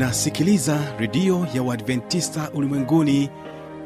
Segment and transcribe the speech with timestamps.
[0.00, 3.30] unasikiliza redio ya uadventista ulimwenguni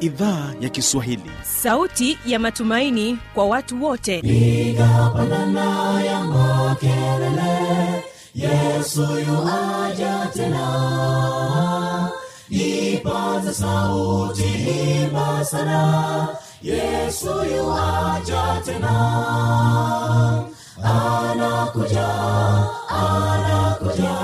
[0.00, 1.30] idhaa ya kiswahili.
[1.42, 4.18] Sauti ya matumaini kwa watu wote.
[4.18, 8.04] Igapanana ya makelele
[8.34, 12.10] yesu yuaja tena.
[12.50, 14.44] Ipaza sauti
[15.02, 16.28] imba sana
[16.62, 17.26] yesu
[17.56, 18.94] yuaja tena.
[20.82, 22.08] Anakuja
[22.88, 24.23] anakuja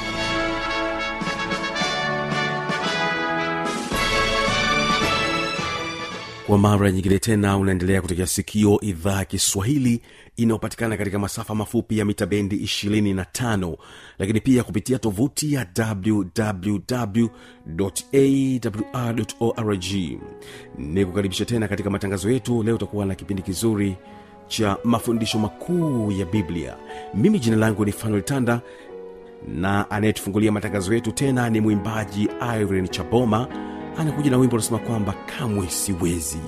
[6.51, 10.01] kwa mara nyingine tena unaendelea kutekea sikio idhaa ya kiswahili
[10.37, 13.77] inayopatikana katika masafa mafupi ya mita bendi 25
[14.19, 17.37] lakini pia kupitia tovuti ya wwwawr
[20.77, 22.63] ni kukaribisha tena katika matangazo yetu.
[22.63, 23.95] Leo utakuwa na kipindi kizuri
[24.47, 26.75] cha mafundisho makuu ya biblia.
[27.13, 28.61] Mimi jina langu ni fanuel tanda
[29.47, 32.29] na anayetufungulia matangazo yetu tena ni mwimbaji
[32.59, 33.47] irene chaboma
[33.97, 36.39] anakuja na wimbo unasema kwamba kamwe siwezi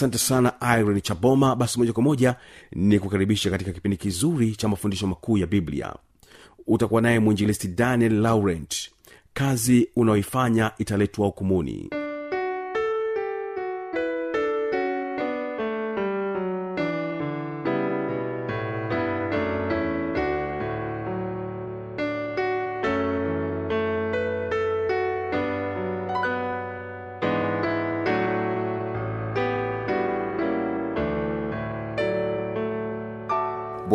[0.00, 1.56] asante sana irene chaboma.
[1.56, 2.34] Basi moja kwa moja
[2.72, 5.94] ni kukaribisha katika kipindi kizuri cha mafundisho makuu ya biblia.
[6.66, 8.90] Utakuwa naye mwinjilisti daniel laurent.
[9.34, 11.90] Kazi unaoifanya italetwa hukumuni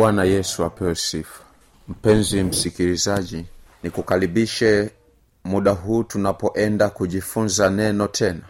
[0.06, 1.40] bwana yesu apewe sifa.
[1.88, 3.44] Mpenzi msikilizaji
[3.82, 4.90] nikukaribishe
[5.44, 8.40] muda huu tunapoenda kujifunza neno tena.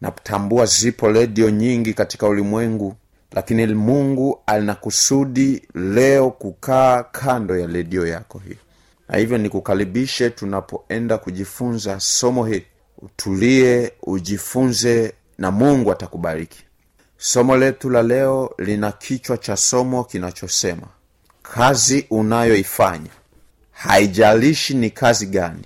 [0.00, 2.96] Natambua zipo redio nyingi katika ulimwengu
[3.32, 8.56] lakini mungu anakusudi leo kukaa kando ya redio yako hiyo
[9.08, 12.66] na hivyo nikukaribishe tunapoenda kujifunza somo hili.
[12.98, 16.64] Utulie ujifunze na mungu atakubariki.
[17.16, 20.86] Somo letu la leo lina kichwa cha somo kinachosema
[21.42, 23.10] kazi unayoifanya.
[23.72, 25.64] Haijalishi ni kazi gani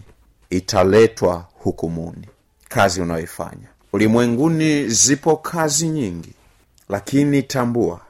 [0.51, 2.29] italetwa hukumuni.
[2.69, 3.69] Kazi unayoifanya.
[3.93, 6.33] Ulimwenguni zipo kazi nyingi
[6.89, 8.01] lakini tambua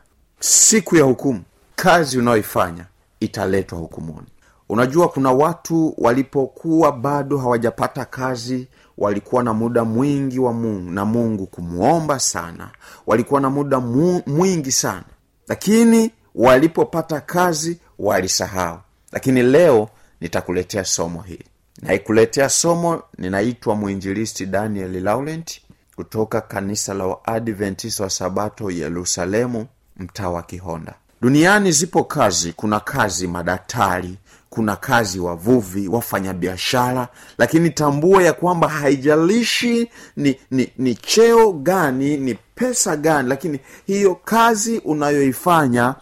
[0.41, 1.43] siku ya hukumu
[1.77, 2.85] kazi unayoifanya
[3.21, 4.27] italetwa hukumuni.
[4.69, 8.69] Unajua kuna watu walipokuwa bado hawajapata kazi
[8.99, 12.71] walikuwa na muda mwingi wa mungu na mungu kumwomba sana.
[13.07, 15.05] Walikuwa na muda mu, mwingi sana.
[15.49, 18.79] Lakini walipopata kazi walisahau.
[19.13, 19.89] Lakini leo
[20.21, 21.45] nitakuletea somo hili.
[21.83, 25.61] Naikuletea somo ninaitwa mwinjilisti daniel laurent
[25.97, 29.67] kutoka kanisa la waadventista wa sabato yerusalemu
[29.97, 30.95] mtaa wa kihonda.
[31.21, 32.53] Duniani zipo kazi.
[32.53, 34.19] Kuna kazi madaktari
[34.51, 42.35] kuna kazi wavuvi wafanyabiashara lakini tambua ya kwamba haijalishi ni, ni, ni cheo gani ni
[42.55, 45.95] pesa gani lakini hiyo kazi unayoifanya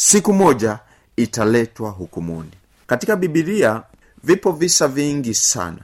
[0.00, 0.78] siku moja
[1.16, 2.50] italetwa hukumuni.
[2.86, 3.82] Katika bibilia
[4.24, 5.78] vipo visa vingi sana.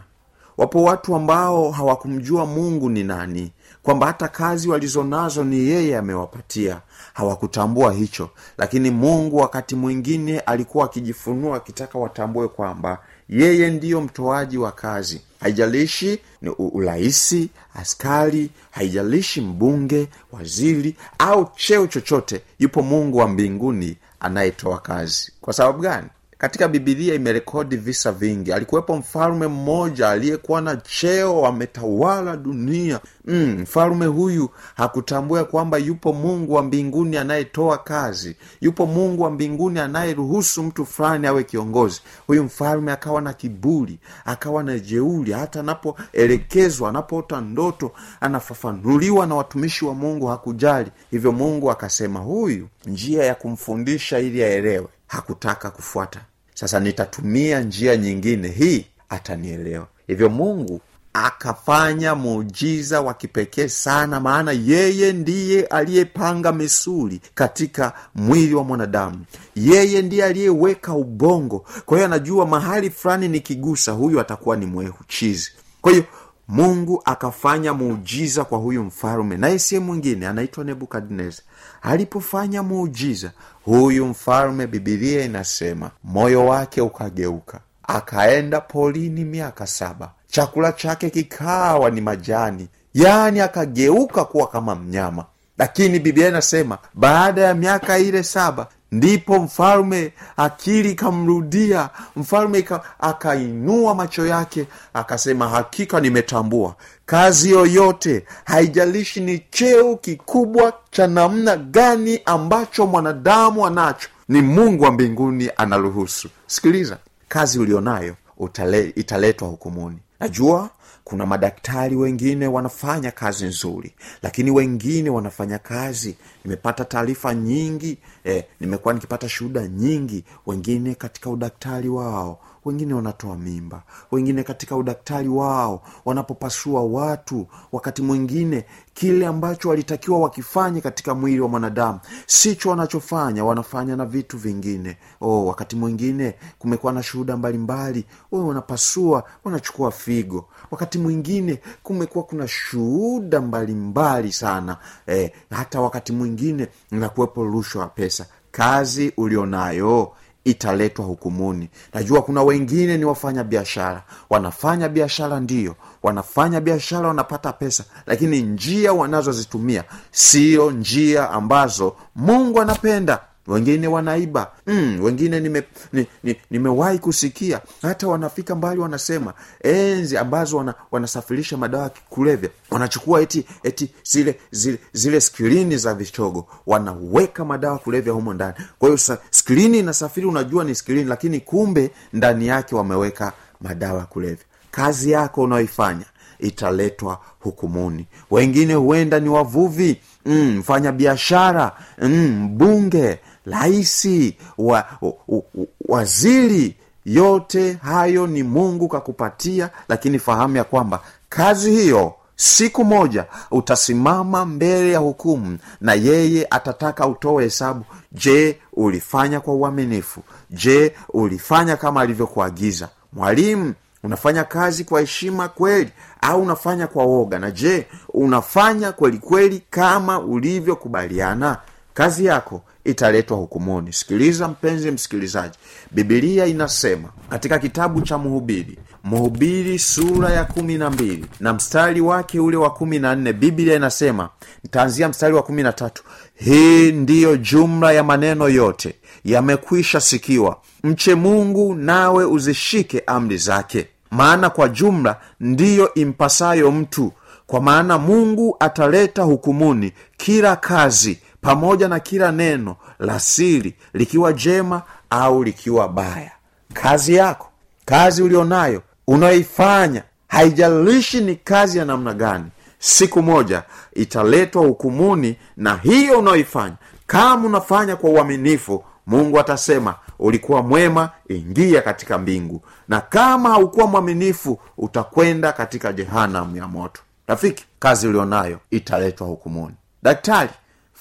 [0.56, 3.52] Wapo watu ambao hawakumjua mungu ni nani
[3.82, 6.80] kwamba hata kazi walizonazo ni yeye amewapatia.
[7.14, 8.30] Hawakutambua hicho.
[8.58, 12.98] Lakini mungu wakati mwingine alikuwa akijifunua akitaka watambue kwamba
[13.28, 15.20] yeye ndiyo mtoaji wa kazi.
[15.40, 24.78] Haijalishi ni urahisi askari haijalishi mbunge waziri au cheo chochote yupo mungu wa mbinguni anayetoa
[24.78, 25.32] kazi.
[25.40, 26.06] Kwa sababu gani
[26.44, 28.52] katika bibilia imerekodi visa vingi.
[28.52, 33.00] Alikuwepo mfalme mmoja aliyekuwa na cheo ametawala dunia.
[33.24, 38.36] Mm, mfalme huyu hakutambua kwamba yupo mungu wa mbinguni anayetoa kazi.
[38.60, 42.00] Yupo mungu wa mbinguni anayeruhusu mtu fulani awe kiongozi.
[42.26, 49.84] Huyu mfalme akawa na kiburi akawa na jeuli hata anapoelekezwa anapoota ndoto anafafanuliwa na watumishi
[49.84, 50.90] wa mungu hakujali.
[51.10, 54.86] Hivyo mungu akasema huyu njia ya kumfundisha ili aelewe.
[55.06, 56.20] Hakutaka kufuata
[56.54, 58.48] sasa nitatumia njia nyingine.
[58.48, 59.86] Hii atanielewa.
[60.06, 60.80] Hivyo mungu
[61.12, 69.24] akafanya muujiza wa kipekee sana maana yeye ndiye aliyepanga misuli katika mwili wa mwanadamu.
[69.56, 71.64] Yeye ndiye aliyeweka ubongo.
[71.86, 75.52] Kwa hiyo anajua mahali fulani nikigusa huyu atakuwa ni mwehuchizi.
[75.80, 76.04] Kwa hiyo
[76.48, 81.44] mungu akafanya muujiza kwa huyu mfalume naye siye mwingine anaitwa nebukadnezar.
[81.82, 83.30] Alipofanya muujiza
[83.64, 90.10] huyu mfalume bibilia inasema moyo wake ukageuka akaenda polini miaka saba.
[90.26, 95.24] Chakula chake kikawa ni majani yaani akageuka kuwa kama mnyama.
[95.58, 102.64] Lakini biblia inasema baada ya miaka ile saba ndipo mfalme akili ikamrudia mfalme
[103.00, 106.74] akainua macho yake akasema hakika nimetambua.
[107.06, 114.92] Kazi yoyote haijalishi ni cheo kikubwa cha namna gani ambacho mwanadamu anacho ni mungu wa
[114.92, 116.28] mbinguni anaruhusu.
[116.46, 116.98] Sikiliza
[117.28, 119.98] kazi ulionayo utale, italetwa hukumuni.
[120.20, 120.70] Najua
[121.04, 126.16] kuna madaktari wengine wanafanya kazi nzuri lakini wengine wanafanya kazi.
[126.44, 133.82] Nimepata taarifa nyingi eh, nimekuwa nikipata shuhuda nyingi wengine katika udaktari wao wengine wanatoa mimba.
[134.12, 137.46] Wengine katika udaktari wao wanapopasua watu.
[137.72, 144.38] Wakati mwingine kile ambacho walitakiwa wakifanye katika mwili wa mwanadamu sicho wanachofanya wanafanya na vitu
[144.38, 144.96] vingine.
[145.20, 150.48] Oh, wakati mwingine kumekuwa na shuhuda mbalimbali wewe wanapasua wanachukua figo.
[150.70, 154.76] Wakati mwingine kumekuwa kuna shuhuda mbalimbali sana.
[155.06, 158.26] Eh, hata wakati mwingine nakuwepo rushwa pesa.
[158.50, 160.12] Kazi ulionayo
[160.44, 161.68] italetwa hukumuni.
[161.94, 164.02] Najua kuna wengine ni wafanya biashara.
[164.30, 167.84] Wanafanya biashara ndiyo wanafanya biashara wanapata pesa.
[168.06, 174.52] Lakini njia wanazozitumia sio njia ambazo mungu anapenda wengine wanaiba.
[174.66, 177.60] Mm, wengine nimewahi nime, ni, nimewahi kusikia.
[177.82, 184.40] Hata wanafika mbali wanasema enzi ambazo wana, wanasafirisha madawa ya kulevya wanachukua eti eti zile
[184.50, 188.54] zile zile skrini za vichogo wanaweka madawa kulevya humo ndani.
[188.78, 194.44] Kwa hiyo skrini inasafiri unajua ni skrini lakini kumbe ndani yake wameweka madawa ya kulevya.
[194.70, 196.04] Kazi yako unaoifanya
[196.38, 198.06] italetwa hukumuni.
[198.30, 201.72] Wengine huenda ni wavuvi mfanya mm, biashara
[202.02, 205.42] mm, mbunge raisi wa, wa, wa,
[205.88, 214.44] waziri yote hayo ni mungu kakupatia lakini fahamu ya kwamba kazi hiyo siku moja utasimama
[214.44, 217.84] mbele ya hukumu na yeye atataka utoe hesabu.
[218.12, 220.20] Je ulifanya kwa uaminifu?
[220.50, 222.88] Je ulifanya kama alivyokuagiza?
[223.12, 227.38] Mwalimu unafanya kazi kwa heshima kweli au unafanya kwa woga?
[227.38, 231.58] Na je unafanya kwelikweli kweli kama ulivyokubaliana?
[231.94, 235.58] Kazi yako italetwa hukumuni sikiliza mpenzi msikilizaji.
[235.90, 242.40] Bibilia inasema katika kitabu cha mhubiri mhubiri sura ya kumi na mbili na mstari wake
[242.40, 244.28] ule wa kumi na nne biblia inasema
[244.64, 246.02] ntaanzia mstari wa kumi na tatu.
[246.34, 248.94] Hii ndiyo jumla ya maneno yote.
[249.24, 250.60] Yamekwisha sikiwa.
[250.84, 253.86] Mche mungu nawe uzishike amri zake.
[254.10, 257.12] Maana kwa jumla ndiyo impasayo mtu.
[257.46, 264.82] Kwa maana mungu ataleta hukumuni kila kazi pamoja na kila neno la siri likiwa jema
[265.10, 266.30] au likiwa baya.
[266.72, 267.48] Kazi yako
[267.84, 272.44] kazi ulionayo unayoifanya haijalishi ni kazi ya namna gani
[272.78, 276.76] siku moja italetwa hukumuni na hiyo unayoifanya.
[277.06, 282.62] Kama unafanya kwa uaminifu mungu atasema ulikuwa mwema ingia katika mbingu.
[282.88, 287.00] Na kama haukuwa mwaminifu utakwenda katika jehanam ya moto.
[287.26, 289.74] Rafiki kazi ulionayo italetwa hukumuni.
[290.02, 290.50] Daktari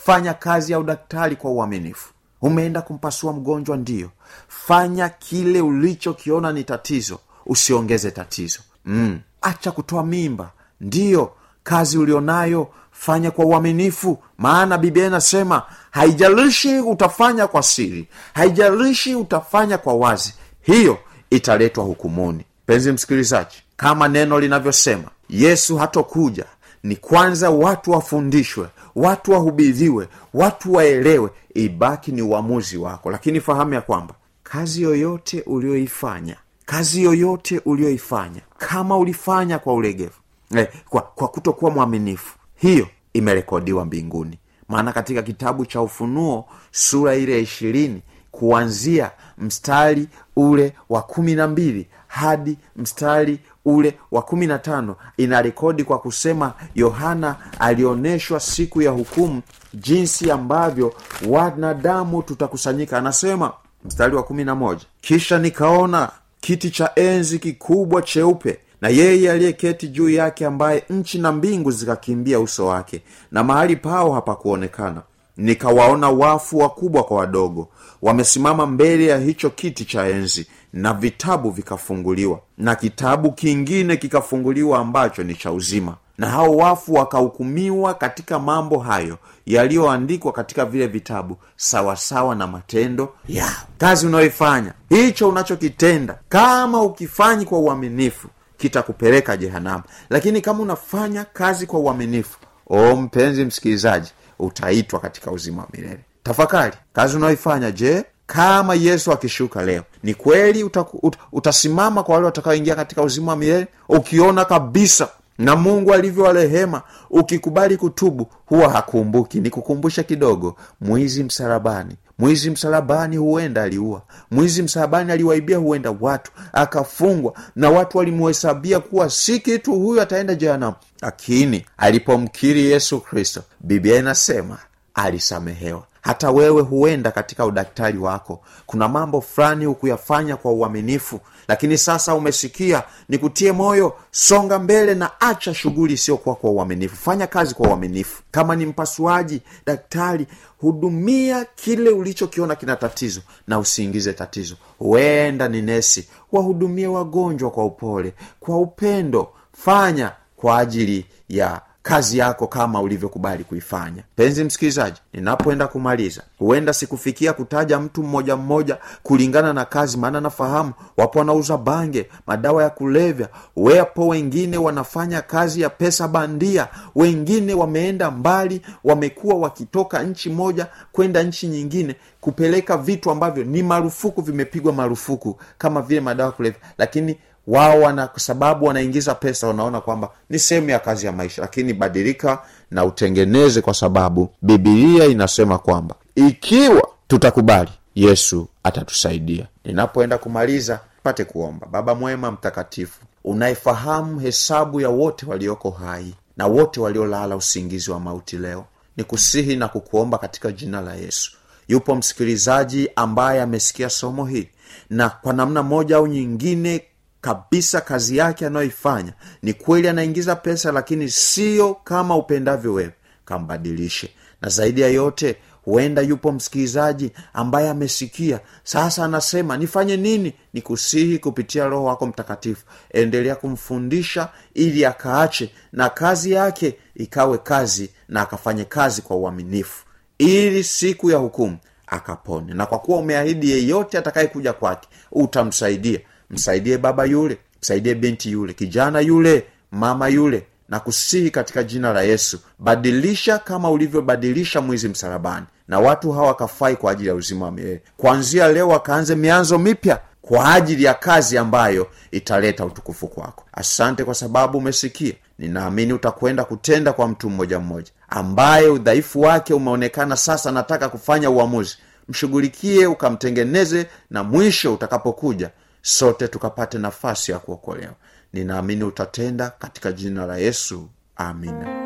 [0.06, 2.14] fanya kazi ya udaktari kwa uaminifu.
[2.42, 4.10] Umeenda kumpasua mgonjwa ndiyo
[4.48, 8.60] fanya kile ulichokiona ni tatizo usiongeze tatizo.
[8.86, 9.20] Mm.
[9.42, 10.52] acha kutoa mimba.
[10.82, 11.32] Ndiyo
[11.64, 14.18] kazi ulionayo fanya kwa uaminifu.
[14.38, 20.98] Maana biblia inasema haijalishi utafanya kwa siri haijalishi utafanya kwa wazi hiyo
[21.30, 22.46] italetwa hukumuni.
[22.66, 26.46] Penzi msikilizaji kama neno linavyosema yesu hatokuja
[26.84, 33.12] ni kwanza watu wafundishwe watu wahubiriwe watu waelewe ibaki ni uamuzi wako.
[33.12, 34.14] Lakini fahamu ya kwamba
[34.44, 36.36] kazi yoyote ulioifanya
[36.66, 40.14] kazi yoyote ulioifanya kama ulifanya kwa ulegevu
[40.56, 44.40] eh, kwa, kwa kutokuwa mwaminifu hiyo imerekodiwa mbinguni.
[44.70, 51.48] Maana katika kitabu cha ufunuo sura ile ya ishirini kuanzia mstari ule wa kumi na
[51.48, 58.82] mbili hadi mstari ule wa kumi na tano ina rekodi kwa kusema yohana alionyeshwa siku
[58.82, 59.42] ya hukumu
[59.74, 60.94] jinsi ambavyo
[61.30, 62.98] wanadamu tutakusanyika.
[62.98, 63.54] Anasema
[63.86, 69.88] mstari wa kumi na moja kisha nikaona kiti cha enzi kikubwa cheupe na yeye aliyeketi
[69.88, 73.02] juu yake ambaye nchi na mbingu zikakimbia uso wake
[73.32, 75.02] na mahali pao hapakuonekana.
[75.38, 77.68] Nikawaona wafu wakubwa kwa wadogo
[78.02, 85.24] wamesimama mbele ya hicho kiti cha enzi na vitabu vikafunguliwa na kitabu kingine kikafunguliwa ambacho
[85.24, 85.96] ni cha uzima.
[86.18, 93.50] Na hao wafu wakahukumiwa katika mambo hayo yaliyoandikwa katika vile vitabu sawasawa na matendo yao.
[93.78, 98.28] Kazi unayoifanya hicho unachokitenda kama ukifanyi kwa uaminifu
[98.58, 99.84] kitakupeleka jehanamu.
[100.10, 102.38] Lakini kama unafanya kazi kwa uaminifu
[102.68, 106.00] o mpenzi msikilizaji utaitwa katika uzima wa milele.
[106.24, 112.26] Tafakari kazi unayoifanya je kama yesu akishuka leo ni kweli uta, ut, utasimama kwa wale
[112.26, 113.68] watakaoingia katika uzima wa milele?
[113.90, 119.40] Ukiona kabisa na mungu alivyowarehema ukikubali kutubu huwa hakumbuki.
[119.40, 121.96] Nikukumbusha kidogo mwizi msalabani.
[122.20, 124.02] Mwizi msalabani huenda aliua.
[124.32, 130.76] Mwizi msalabani aliwaibia huenda watu akafungwa na watu walimuhesabia kuwa si kitu huyu ataenda jehanamu.
[131.02, 134.58] Lakini alipomkiri yesu kristo biblia inasema
[134.94, 138.42] alisamehewa hata wewe huenda katika udaktari wako.
[138.66, 145.54] Kuna mambo fulani hukuyafanya kwa uaminifu lakini sasa umesikia nikutie moyo songa mbele na acha
[145.54, 146.96] shughuli isiyokuwa kwa uaminifu.
[146.96, 148.24] Fanya kazi kwa uaminifu.
[148.32, 154.56] Kama ni mpasuaji daktari hudumia kile ulichokiona kina tatizo na usiingize tatizo.
[154.80, 159.30] Huenda ni nesi wahudumie wagonjwa kwa upole kwa upendo.
[159.58, 164.04] Fanya kwa ajili ya kazi yako kama ulivyokubali kuifanya.
[164.16, 170.74] Penzi msikilizaji ninapoenda kumaliza huenda sikufikia kutaja mtu mmoja mmoja kulingana na kazi maana nafahamu
[170.98, 178.12] wapo wanauza bange madawa ya kulevya wapo wengine wanafanya kazi ya pesa bandia wengine wameenda
[178.12, 185.40] mbali wamekuwa wakitoka nchi moja kwenda nchi nyingine kupeleka vitu ambavyo ni marufuku vimepigwa marufuku
[185.58, 186.60] kama vile madawa ya kulevya.
[186.78, 191.42] Lakini wao wana kwa sababu wanaingiza pesa wanaona kwamba ni sehemu ya kazi ya maisha.
[191.42, 192.40] Lakini badilika
[192.72, 199.48] na utengeneze kwa sababu bibilia inasema kwamba ikiwa tutakubali yesu atatusaidia.
[199.66, 201.68] Ninapoenda kumaliza pate kuomba.
[201.72, 208.38] Baba mwema mtakatifu unayefahamu hesabu ya wote walioko hai na wote waliolala usingizi wa mauti
[208.38, 208.66] leo.
[208.98, 211.32] Ni kusihi na kukuomba katika jina la yesu.
[211.68, 214.50] Yupo msikilizaji ambaye amesikia somo hili
[214.90, 216.84] na kwa namna moja au nyingine
[217.24, 219.14] kabisa kazi yake anayoifanya.
[219.42, 222.92] Ni kweli anaingiza pesa lakini sio kama upendavyo wewe.
[223.26, 224.10] Kambadilishe.
[224.42, 228.40] Na zaidi ya yote huenda yupo msikilizaji ambaye amesikia.
[228.64, 230.34] Sasa anasema nifanye nini?
[230.54, 232.66] Nikusihi kupitia roho wako mtakatifu.
[232.90, 239.86] Endelea kumfundisha ili akaache na kazi yake ikawe kazi na akafanye kazi kwa uaminifu.
[240.18, 242.54] Ili siku ya hukumu akapone.
[242.54, 246.00] Na kwa kuwa umeahidi yeyote atakayekuja kwake utamsaidia
[246.34, 252.02] msaidie baba yule msaidie binti yule kijana yule mama yule na kusihi katika jina la
[252.02, 257.52] yesu badilisha kama ulivyobadilisha mwizi msalabani na watu hawa wakafai kwa ajili ya uzima wa
[257.52, 257.82] milele.
[257.98, 263.46] Kuanzia leo wakaanze mianzo mipya kwa ajili ya kazi ambayo italeta utukufu kwako.
[263.54, 265.14] Asante kwa sababu umesikia.
[265.40, 270.52] Ninaamini utakwenda kutenda kwa mtu mmoja mmoja ambaye udhaifu wake umeonekana sasa.
[270.52, 271.78] Nataka kufanya uamuzi.
[272.10, 275.50] Mshughulikie ukamtengeneze na mwisho utakapokuja
[275.86, 277.94] sote tukapate nafasi ya kuokolewa.
[278.34, 280.90] Ninaamini utatenda katika jina la yesu.
[281.16, 281.83] Amina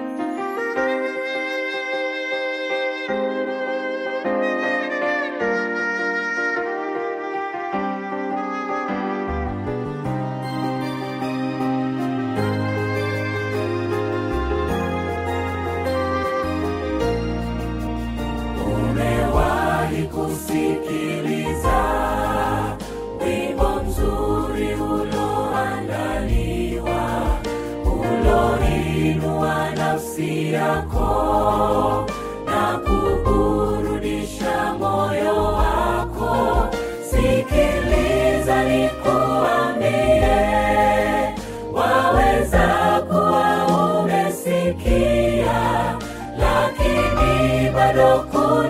[47.94, 48.67] lakini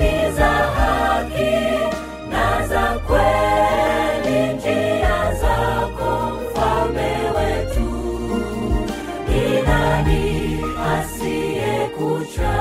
[0.00, 1.56] ni za haki
[2.30, 7.90] na za kweli njia zako mfalme wetu.
[9.28, 10.60] Ni nani
[10.92, 12.56] asiyekucha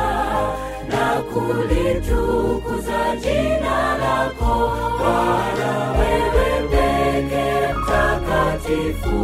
[0.89, 4.71] na kulitukuza jina lako?
[5.00, 9.19] Bwana wewe peke mtakatifu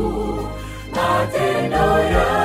[0.96, 2.43] matendo yako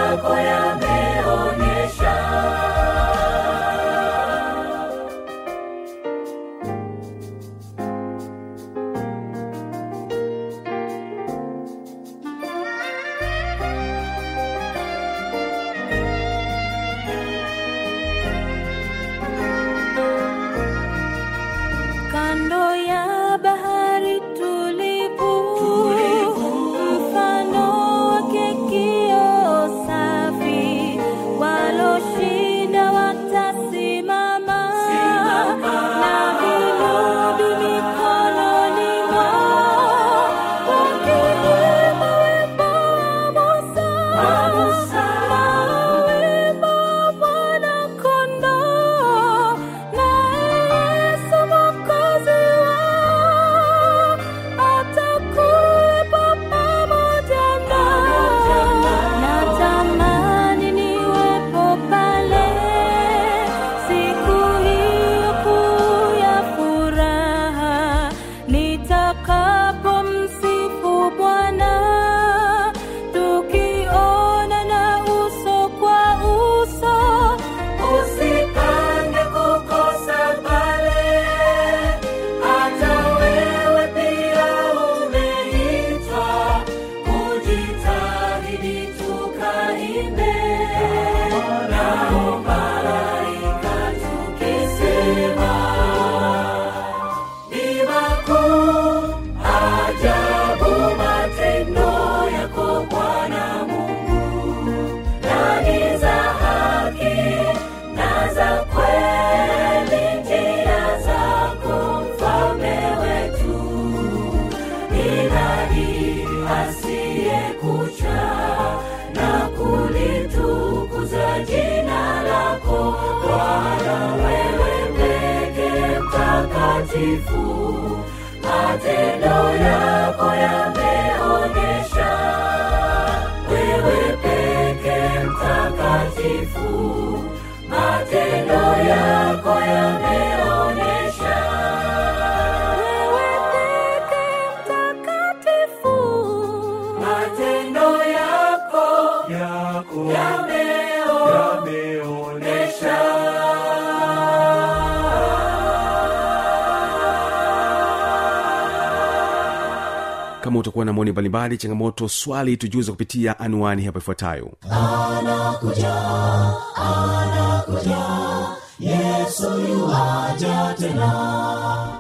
[160.78, 164.52] utakuwa na maoni mbalimbali changamoto swali tujuze kupitia anwani hapo ifuatayo.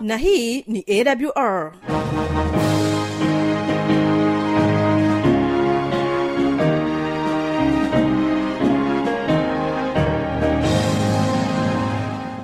[0.00, 1.72] Na hii ni awr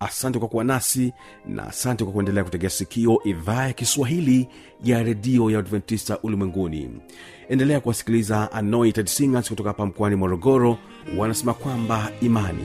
[0.00, 1.12] asante kwa kuwa nasi
[1.46, 4.48] na asante kwa kuendelea kutegea sikio idhaa ya kiswahili
[4.84, 6.90] ya redio ya adventista ulimwenguni.
[7.48, 10.78] Endelea kuwasikiliza anointed singers kutoka hapa mkoani morogoro
[11.16, 12.64] wanasema kwamba imani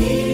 [0.00, 0.33] Ili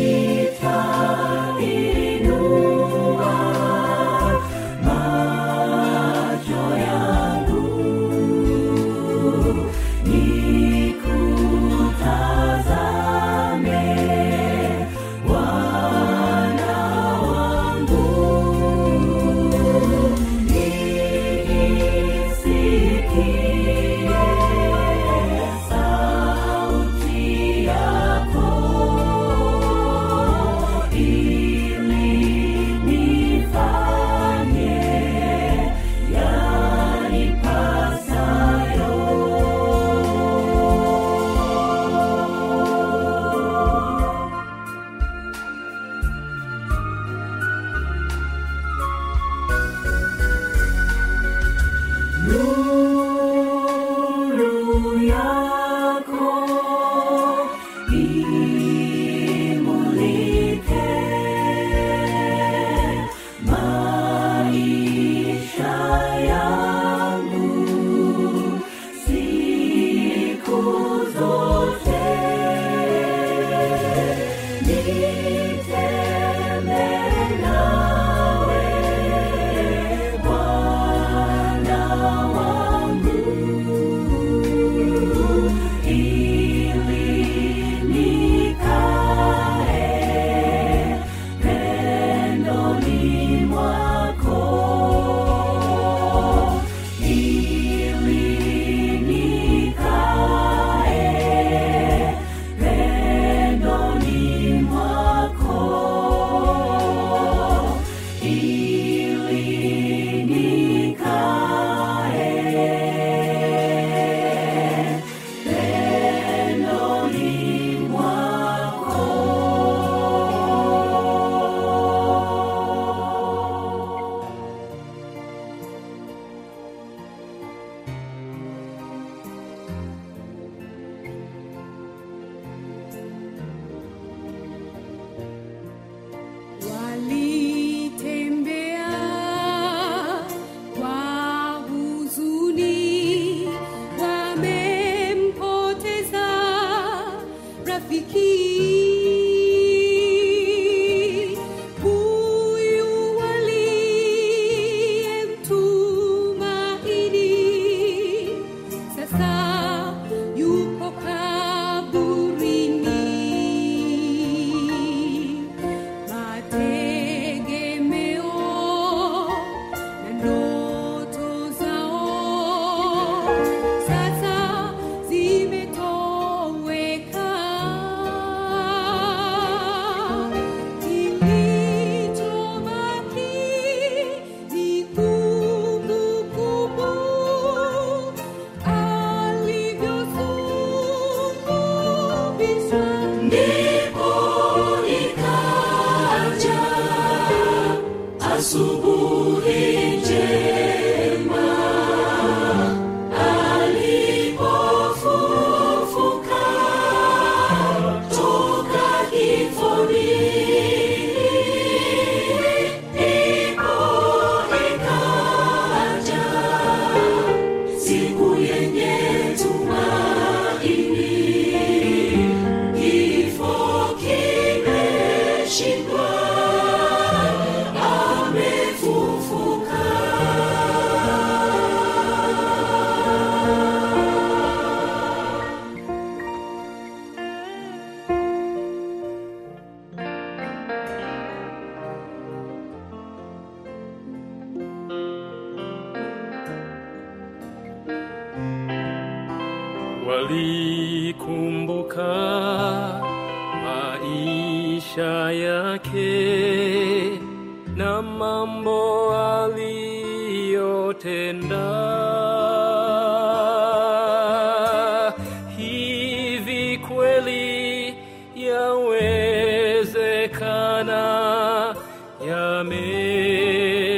[272.20, 273.90] yametoweka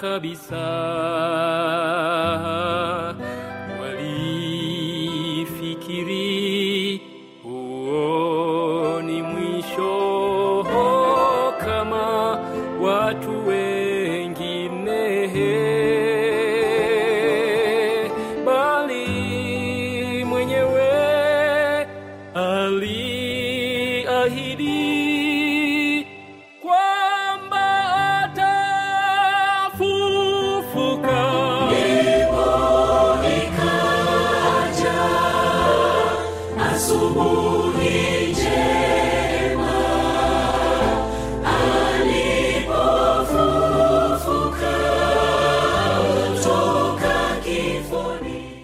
[0.00, 0.62] kabisa.